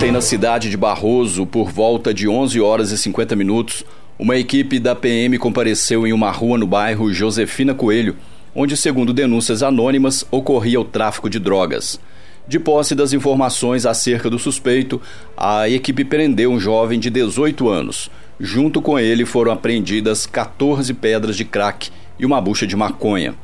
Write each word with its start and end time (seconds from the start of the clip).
Ontem, 0.00 0.12
na 0.12 0.22
cidade 0.22 0.70
de 0.70 0.78
Barroso, 0.78 1.44
por 1.44 1.70
volta 1.70 2.14
de 2.14 2.26
11 2.26 2.58
horas 2.58 2.90
e 2.90 2.96
50 2.96 3.36
minutos, 3.36 3.84
uma 4.18 4.34
equipe 4.38 4.80
da 4.80 4.96
PM 4.96 5.36
compareceu 5.36 6.06
em 6.06 6.12
uma 6.14 6.30
rua 6.30 6.56
no 6.56 6.66
bairro 6.66 7.12
Josefina 7.12 7.74
Coelho, 7.74 8.16
onde, 8.54 8.78
segundo 8.78 9.12
denúncias 9.12 9.62
anônimas, 9.62 10.24
ocorria 10.30 10.80
o 10.80 10.86
tráfico 10.86 11.28
de 11.28 11.38
drogas. 11.38 12.00
De 12.48 12.58
posse 12.58 12.94
das 12.94 13.12
informações 13.12 13.84
acerca 13.84 14.30
do 14.30 14.38
suspeito, 14.38 14.98
a 15.36 15.68
equipe 15.68 16.02
prendeu 16.02 16.50
um 16.50 16.58
jovem 16.58 16.98
de 16.98 17.10
18 17.10 17.68
anos. 17.68 18.10
Junto 18.40 18.80
com 18.80 18.98
ele 18.98 19.26
foram 19.26 19.52
apreendidas 19.52 20.24
14 20.24 20.94
pedras 20.94 21.36
de 21.36 21.44
crack 21.44 21.90
e 22.18 22.24
uma 22.24 22.40
bucha 22.40 22.66
de 22.66 22.74
maconha. 22.74 23.34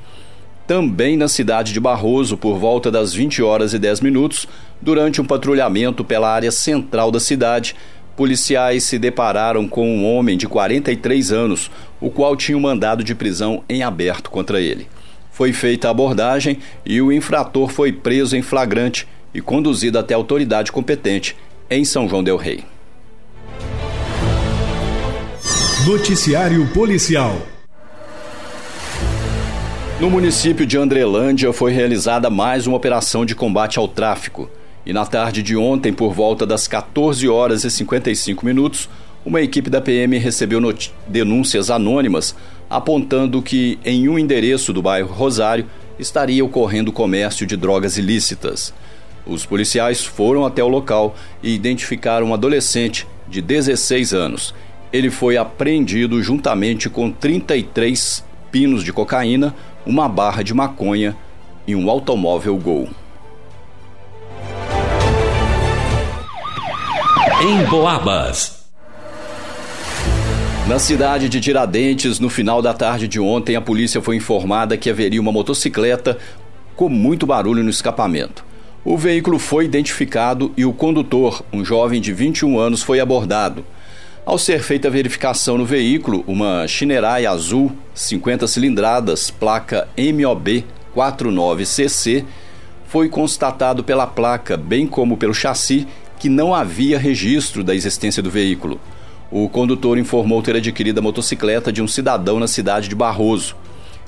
Também 0.66 1.16
na 1.16 1.28
cidade 1.28 1.72
de 1.72 1.78
Barroso, 1.78 2.36
por 2.36 2.58
volta 2.58 2.90
das 2.90 3.14
20 3.14 3.40
horas 3.40 3.72
e 3.72 3.78
10 3.78 4.00
minutos, 4.00 4.48
durante 4.82 5.20
um 5.20 5.24
patrulhamento 5.24 6.04
pela 6.04 6.28
área 6.28 6.50
central 6.50 7.12
da 7.12 7.20
cidade, 7.20 7.76
policiais 8.16 8.82
se 8.82 8.98
depararam 8.98 9.68
com 9.68 9.88
um 9.88 10.04
homem 10.04 10.36
de 10.36 10.48
43 10.48 11.30
anos, 11.30 11.70
o 12.00 12.10
qual 12.10 12.34
tinha 12.34 12.58
um 12.58 12.60
mandado 12.60 13.04
de 13.04 13.14
prisão 13.14 13.62
em 13.68 13.84
aberto 13.84 14.28
contra 14.28 14.60
ele. 14.60 14.88
Foi 15.30 15.52
feita 15.52 15.86
a 15.86 15.92
abordagem 15.92 16.58
e 16.84 17.00
o 17.00 17.12
infrator 17.12 17.68
foi 17.68 17.92
preso 17.92 18.36
em 18.36 18.42
flagrante 18.42 19.06
e 19.32 19.40
conduzido 19.40 19.98
até 19.98 20.14
a 20.14 20.16
autoridade 20.16 20.72
competente 20.72 21.36
em 21.70 21.84
São 21.84 22.08
João 22.08 22.24
Del 22.24 22.38
Rei. 22.38 22.64
Noticiário 25.86 26.66
Policial 26.72 27.36
no 29.98 30.10
município 30.10 30.66
de 30.66 30.76
Andrelândia 30.76 31.52
foi 31.54 31.72
realizada 31.72 32.28
mais 32.28 32.66
uma 32.66 32.76
operação 32.76 33.24
de 33.24 33.34
combate 33.34 33.78
ao 33.78 33.88
tráfico. 33.88 34.50
E 34.84 34.92
na 34.92 35.06
tarde 35.06 35.42
de 35.42 35.56
ontem, 35.56 35.90
por 35.90 36.12
volta 36.12 36.44
das 36.44 36.68
14 36.68 37.26
horas 37.26 37.64
e 37.64 37.70
55 37.70 38.44
minutos, 38.44 38.90
uma 39.24 39.40
equipe 39.40 39.70
da 39.70 39.80
PM 39.80 40.18
recebeu 40.18 40.60
denúncias 41.08 41.70
anônimas 41.70 42.36
apontando 42.68 43.40
que 43.40 43.78
em 43.84 44.06
um 44.08 44.18
endereço 44.18 44.70
do 44.72 44.82
bairro 44.82 45.14
Rosário 45.14 45.66
estaria 45.98 46.44
ocorrendo 46.44 46.92
comércio 46.92 47.46
de 47.46 47.56
drogas 47.56 47.96
ilícitas. 47.96 48.74
Os 49.24 49.46
policiais 49.46 50.04
foram 50.04 50.44
até 50.44 50.62
o 50.62 50.68
local 50.68 51.16
e 51.42 51.54
identificaram 51.54 52.28
um 52.28 52.34
adolescente 52.34 53.06
de 53.26 53.40
16 53.40 54.12
anos. 54.12 54.54
Ele 54.92 55.10
foi 55.10 55.38
apreendido 55.38 56.22
juntamente 56.22 56.90
com 56.90 57.10
33 57.10 58.24
pinos 58.52 58.84
de 58.84 58.92
cocaína, 58.92 59.54
uma 59.86 60.08
barra 60.08 60.42
de 60.42 60.52
maconha 60.52 61.16
e 61.66 61.76
um 61.76 61.88
automóvel 61.88 62.56
Gol. 62.56 62.88
Em 67.40 67.64
Boabas. 67.70 68.66
Na 70.66 70.80
cidade 70.80 71.28
de 71.28 71.40
Tiradentes, 71.40 72.18
no 72.18 72.28
final 72.28 72.60
da 72.60 72.74
tarde 72.74 73.06
de 73.06 73.20
ontem, 73.20 73.54
a 73.54 73.60
polícia 73.60 74.02
foi 74.02 74.16
informada 74.16 74.76
que 74.76 74.90
haveria 74.90 75.20
uma 75.20 75.30
motocicleta 75.30 76.18
com 76.74 76.88
muito 76.88 77.24
barulho 77.24 77.62
no 77.62 77.70
escapamento. 77.70 78.44
O 78.84 78.98
veículo 78.98 79.38
foi 79.38 79.64
identificado 79.64 80.52
e 80.56 80.64
o 80.64 80.72
condutor, 80.72 81.44
um 81.52 81.64
jovem 81.64 82.00
de 82.00 82.12
21 82.12 82.58
anos, 82.58 82.82
foi 82.82 82.98
abordado. 82.98 83.64
Ao 84.26 84.36
ser 84.36 84.60
feita 84.60 84.88
a 84.88 84.90
verificação 84.90 85.56
no 85.56 85.64
veículo, 85.64 86.24
uma 86.26 86.66
Shinerai 86.66 87.26
azul, 87.26 87.70
50 87.94 88.48
cilindradas, 88.48 89.30
placa 89.30 89.86
MOB 89.96 90.64
49CC, 90.96 92.24
foi 92.88 93.08
constatado 93.08 93.84
pela 93.84 94.04
placa, 94.04 94.56
bem 94.56 94.84
como 94.84 95.16
pelo 95.16 95.32
chassi, 95.32 95.86
que 96.18 96.28
não 96.28 96.52
havia 96.52 96.98
registro 96.98 97.62
da 97.62 97.72
existência 97.72 98.20
do 98.20 98.28
veículo. 98.28 98.80
O 99.30 99.48
condutor 99.48 99.96
informou 99.96 100.42
ter 100.42 100.56
adquirido 100.56 100.98
a 100.98 101.02
motocicleta 101.02 101.72
de 101.72 101.80
um 101.80 101.86
cidadão 101.86 102.40
na 102.40 102.48
cidade 102.48 102.88
de 102.88 102.96
Barroso. 102.96 103.54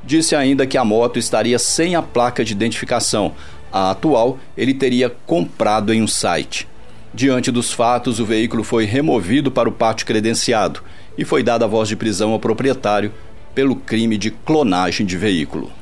Disse 0.02 0.34
ainda 0.34 0.66
que 0.66 0.76
a 0.76 0.84
moto 0.84 1.20
estaria 1.20 1.60
sem 1.60 1.94
a 1.94 2.02
placa 2.02 2.44
de 2.44 2.52
identificação. 2.52 3.34
A 3.70 3.92
atual 3.92 4.36
ele 4.56 4.74
teria 4.74 5.14
comprado 5.24 5.94
em 5.94 6.02
um 6.02 6.08
site. 6.08 6.66
Diante 7.12 7.50
dos 7.50 7.72
fatos, 7.72 8.20
o 8.20 8.24
veículo 8.24 8.62
foi 8.62 8.84
removido 8.84 9.50
para 9.50 9.68
o 9.68 9.72
pátio 9.72 10.06
credenciado 10.06 10.82
e 11.16 11.24
foi 11.24 11.42
dada 11.42 11.64
a 11.64 11.68
voz 11.68 11.88
de 11.88 11.96
prisão 11.96 12.32
ao 12.32 12.38
proprietário 12.38 13.12
pelo 13.54 13.74
crime 13.76 14.16
de 14.18 14.30
clonagem 14.30 15.06
de 15.06 15.16
veículo. 15.16 15.72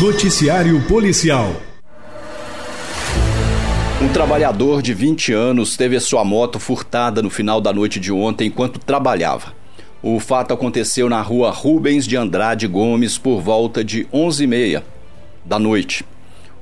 Noticiário 0.00 0.80
Policial 0.82 1.54
um 4.04 4.08
trabalhador 4.08 4.82
de 4.82 4.92
20 4.92 5.32
anos 5.32 5.78
teve 5.78 5.96
a 5.96 6.00
sua 6.00 6.22
moto 6.22 6.60
furtada 6.60 7.22
no 7.22 7.30
final 7.30 7.58
da 7.58 7.72
noite 7.72 7.98
de 7.98 8.12
ontem 8.12 8.48
enquanto 8.48 8.78
trabalhava. 8.78 9.54
O 10.02 10.20
fato 10.20 10.52
aconteceu 10.52 11.08
na 11.08 11.22
rua 11.22 11.50
Rubens 11.50 12.06
de 12.06 12.14
Andrade 12.14 12.66
Gomes 12.66 13.16
por 13.16 13.40
volta 13.40 13.82
de 13.82 14.04
11h30 14.12 14.82
da 15.42 15.58
noite. 15.58 16.04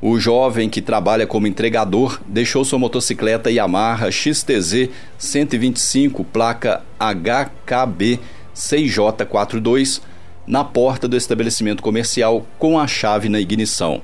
O 0.04 0.18
jovem 0.18 0.68
que 0.68 0.82
trabalha 0.82 1.28
como 1.28 1.46
entregador 1.46 2.20
deixou 2.26 2.64
sua 2.64 2.76
motocicleta 2.76 3.52
Yamaha 3.52 4.10
XTZ 4.10 4.88
125, 5.16 6.24
placa 6.24 6.82
HKB 6.98 8.18
6J42, 8.52 10.00
na 10.44 10.64
porta 10.64 11.06
do 11.06 11.16
estabelecimento 11.16 11.84
comercial 11.84 12.44
com 12.58 12.80
a 12.80 12.86
chave 12.88 13.28
na 13.28 13.38
ignição. 13.38 14.02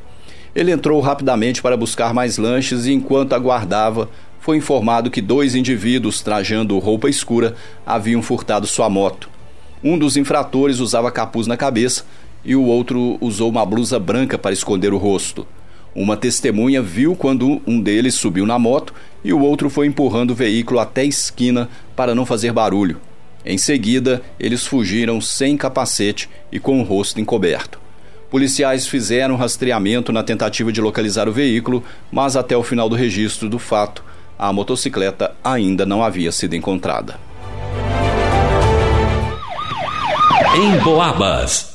Ele 0.54 0.70
entrou 0.70 1.00
rapidamente 1.00 1.60
para 1.60 1.76
buscar 1.76 2.14
mais 2.14 2.38
lanches 2.38 2.86
e, 2.86 2.92
enquanto 2.92 3.32
aguardava, 3.32 4.08
foi 4.38 4.56
informado 4.56 5.10
que 5.10 5.20
dois 5.20 5.56
indivíduos 5.56 6.20
trajando 6.20 6.78
roupa 6.78 7.10
escura 7.10 7.56
haviam 7.84 8.22
furtado 8.22 8.68
sua 8.68 8.88
moto. 8.88 9.28
Um 9.82 9.98
dos 9.98 10.16
infratores 10.16 10.78
usava 10.78 11.10
capuz 11.10 11.48
na 11.48 11.56
cabeça 11.56 12.04
e 12.44 12.54
o 12.54 12.66
outro 12.66 13.18
usou 13.20 13.50
uma 13.50 13.66
blusa 13.66 13.98
branca 13.98 14.38
para 14.38 14.52
esconder 14.52 14.94
o 14.94 14.96
rosto. 14.96 15.44
Uma 15.98 16.16
testemunha 16.16 16.80
viu 16.80 17.16
quando 17.16 17.60
um 17.66 17.80
deles 17.80 18.14
subiu 18.14 18.46
na 18.46 18.56
moto 18.56 18.94
e 19.24 19.32
o 19.32 19.40
outro 19.40 19.68
foi 19.68 19.88
empurrando 19.88 20.30
o 20.30 20.34
veículo 20.34 20.78
até 20.78 21.00
a 21.00 21.04
esquina 21.04 21.68
para 21.96 22.14
não 22.14 22.24
fazer 22.24 22.52
barulho. 22.52 23.00
Em 23.44 23.58
seguida, 23.58 24.22
eles 24.38 24.64
fugiram 24.64 25.20
sem 25.20 25.56
capacete 25.56 26.30
e 26.52 26.60
com 26.60 26.80
o 26.80 26.84
rosto 26.84 27.20
encoberto. 27.20 27.80
Policiais 28.30 28.86
fizeram 28.86 29.34
rastreamento 29.34 30.12
na 30.12 30.22
tentativa 30.22 30.70
de 30.70 30.80
localizar 30.80 31.28
o 31.28 31.32
veículo, 31.32 31.82
mas 32.12 32.36
até 32.36 32.56
o 32.56 32.62
final 32.62 32.88
do 32.88 32.94
registro 32.94 33.48
do 33.48 33.58
fato, 33.58 34.04
a 34.38 34.52
motocicleta 34.52 35.34
ainda 35.42 35.84
não 35.84 36.04
havia 36.04 36.30
sido 36.30 36.54
encontrada. 36.54 37.18
Em 40.54 40.78
Boabas. 40.78 41.67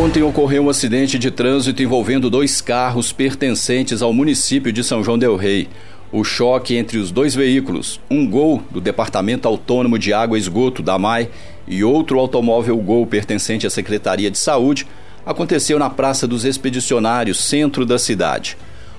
Ontem 0.00 0.22
ocorreu 0.22 0.64
um 0.64 0.70
acidente 0.70 1.18
de 1.18 1.30
trânsito 1.30 1.82
envolvendo 1.82 2.30
dois 2.30 2.62
carros 2.62 3.12
pertencentes 3.12 4.00
ao 4.00 4.14
município 4.14 4.72
de 4.72 4.82
São 4.82 5.04
João 5.04 5.18
Del 5.18 5.36
Rei. 5.36 5.68
O 6.10 6.24
choque 6.24 6.74
entre 6.74 6.96
os 6.96 7.10
dois 7.10 7.34
veículos, 7.34 8.00
um 8.10 8.26
Gol 8.26 8.62
do 8.70 8.80
Departamento 8.80 9.46
Autônomo 9.46 9.98
de 9.98 10.14
Água 10.14 10.38
e 10.38 10.40
Esgoto 10.40 10.82
da 10.82 10.98
MAI 10.98 11.28
e 11.68 11.84
outro 11.84 12.18
automóvel 12.18 12.78
Gol 12.78 13.06
pertencente 13.06 13.66
à 13.66 13.70
Secretaria 13.70 14.30
de 14.30 14.38
Saúde, 14.38 14.86
aconteceu 15.26 15.78
na 15.78 15.90
Praça 15.90 16.26
dos 16.26 16.46
Expedicionários, 16.46 17.38
centro 17.38 17.84
da 17.84 17.98
cidade. 17.98 18.56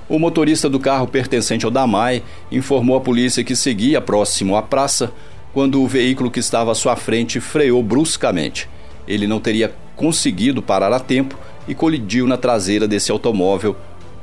O 0.07 0.19
motorista 0.19 0.69
do 0.69 0.79
carro 0.79 1.07
pertencente 1.07 1.65
ao 1.65 1.71
DAMAI 1.71 2.21
informou 2.51 2.95
à 2.95 3.01
polícia 3.01 3.43
que 3.43 3.55
seguia 3.55 3.99
próximo 3.99 4.55
à 4.55 4.61
praça 4.61 5.11
quando 5.51 5.81
o 5.81 5.87
veículo 5.87 6.29
que 6.29 6.39
estava 6.39 6.71
à 6.71 6.75
sua 6.75 6.95
frente 6.95 7.39
freou 7.39 7.81
bruscamente. 7.81 8.69
Ele 9.07 9.25
não 9.25 9.39
teria 9.39 9.73
conseguido 10.01 10.63
parar 10.63 10.91
a 10.91 10.99
tempo 10.99 11.37
e 11.67 11.75
colidiu 11.75 12.25
na 12.25 12.35
traseira 12.35 12.87
desse 12.87 13.11
automóvel 13.11 13.77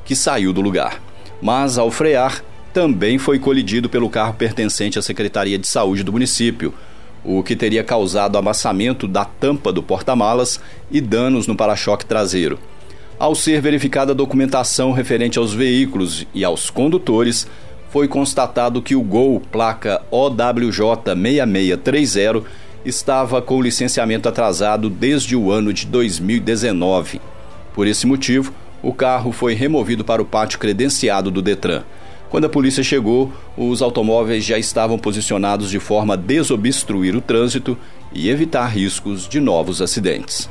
que 0.04 0.16
saiu 0.16 0.52
do 0.52 0.60
lugar. 0.60 1.00
Mas, 1.40 1.78
ao 1.78 1.88
frear, 1.88 2.42
também 2.74 3.16
foi 3.16 3.38
colidido 3.38 3.88
pelo 3.88 4.10
carro 4.10 4.34
pertencente 4.34 4.98
à 4.98 5.02
Secretaria 5.02 5.56
de 5.56 5.68
Saúde 5.68 6.02
do 6.02 6.10
município, 6.10 6.74
o 7.24 7.44
que 7.44 7.54
teria 7.54 7.84
causado 7.84 8.36
amassamento 8.36 9.06
da 9.06 9.24
tampa 9.24 9.72
do 9.72 9.80
porta-malas 9.80 10.60
e 10.90 11.00
danos 11.00 11.46
no 11.46 11.54
para-choque 11.54 12.04
traseiro. 12.04 12.58
Ao 13.16 13.36
ser 13.36 13.60
verificada 13.60 14.10
a 14.10 14.16
documentação 14.16 14.90
referente 14.90 15.38
aos 15.38 15.54
veículos 15.54 16.26
e 16.34 16.44
aos 16.44 16.70
condutores, 16.70 17.46
foi 17.88 18.08
constatado 18.08 18.82
que 18.82 18.96
o 18.96 19.00
Gol, 19.00 19.40
placa 19.52 20.02
OWJ 20.10 21.14
6630, 21.14 22.42
estava 22.88 23.42
com 23.42 23.60
licenciamento 23.60 24.28
atrasado 24.28 24.88
desde 24.88 25.36
o 25.36 25.52
ano 25.52 25.72
de 25.72 25.86
2019. 25.86 27.20
Por 27.74 27.86
esse 27.86 28.06
motivo, 28.06 28.52
o 28.82 28.92
carro 28.92 29.30
foi 29.30 29.54
removido 29.54 30.04
para 30.04 30.22
o 30.22 30.24
pátio 30.24 30.58
credenciado 30.58 31.30
do 31.30 31.42
Detran. 31.42 31.82
Quando 32.30 32.46
a 32.46 32.48
polícia 32.48 32.82
chegou, 32.82 33.32
os 33.56 33.82
automóveis 33.82 34.44
já 34.44 34.58
estavam 34.58 34.98
posicionados 34.98 35.70
de 35.70 35.78
forma 35.78 36.14
a 36.14 36.16
desobstruir 36.16 37.14
o 37.16 37.20
trânsito 37.20 37.76
e 38.12 38.28
evitar 38.28 38.66
riscos 38.66 39.28
de 39.28 39.40
novos 39.40 39.80
acidentes. 39.80 40.48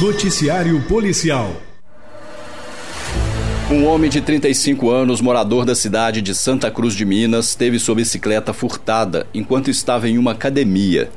Noticiário 0.00 0.80
Policial 0.82 1.67
Um 3.70 3.84
homem 3.84 4.08
de 4.08 4.22
35 4.22 4.88
anos, 4.88 5.20
morador 5.20 5.66
da 5.66 5.74
cidade 5.74 6.22
de 6.22 6.34
Santa 6.34 6.70
Cruz 6.70 6.94
de 6.94 7.04
Minas, 7.04 7.54
teve 7.54 7.78
sua 7.78 7.96
bicicleta 7.96 8.54
furtada 8.54 9.26
enquanto 9.34 9.68
estava 9.68 10.08
em 10.08 10.16
uma 10.16 10.32
academia. 10.32 11.10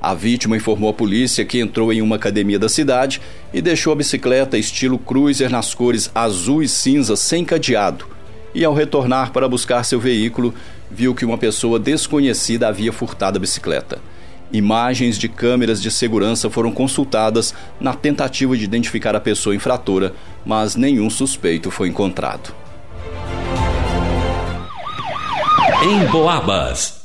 A 0.00 0.14
vítima 0.14 0.56
informou 0.56 0.88
à 0.88 0.94
polícia 0.94 1.44
que 1.44 1.60
entrou 1.60 1.92
em 1.92 2.00
uma 2.00 2.16
academia 2.16 2.58
da 2.58 2.70
cidade 2.70 3.20
e 3.52 3.60
deixou 3.60 3.92
a 3.92 3.96
bicicleta 3.96 4.56
estilo 4.56 4.98
cruiser 4.98 5.50
nas 5.50 5.74
cores 5.74 6.10
azul 6.14 6.62
e 6.62 6.68
cinza 6.68 7.16
sem 7.16 7.44
cadeado. 7.44 8.06
E 8.54 8.64
ao 8.64 8.72
retornar 8.72 9.30
para 9.30 9.46
buscar 9.46 9.84
seu 9.84 10.00
veículo, 10.00 10.54
viu 10.90 11.14
que 11.14 11.26
uma 11.26 11.36
pessoa 11.36 11.78
desconhecida 11.78 12.66
havia 12.66 12.94
furtado 12.94 13.36
a 13.36 13.40
bicicleta. 13.40 13.98
Imagens 14.52 15.16
de 15.16 15.28
câmeras 15.28 15.80
de 15.80 15.90
segurança 15.90 16.50
foram 16.50 16.72
consultadas 16.72 17.54
na 17.80 17.94
tentativa 17.94 18.56
de 18.56 18.64
identificar 18.64 19.14
a 19.14 19.20
pessoa 19.20 19.54
infratora, 19.54 20.12
mas 20.44 20.74
nenhum 20.74 21.08
suspeito 21.08 21.70
foi 21.70 21.88
encontrado. 21.88 22.52
Em 25.82 26.04
Boabas. 26.10 26.99